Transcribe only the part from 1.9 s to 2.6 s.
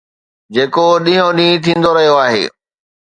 رهيو آهي.